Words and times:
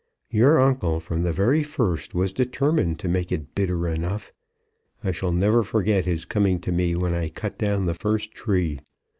Your 0.31 0.59
uncle, 0.59 0.99
from 0.99 1.21
the 1.21 1.31
very 1.31 1.61
first, 1.61 2.15
was 2.15 2.33
determined 2.33 2.97
to 2.97 3.07
make 3.07 3.31
it 3.31 3.53
bitter 3.53 3.87
enough. 3.87 4.33
I 5.03 5.11
shall 5.11 5.31
never 5.31 5.61
forget 5.61 6.05
his 6.05 6.25
coming 6.25 6.59
to 6.61 6.71
me 6.71 6.95
when 6.95 7.13
I 7.13 7.29
cut 7.29 7.59
down 7.59 7.85
the 7.85 7.93
first 7.93 8.31
tree. 8.31 8.79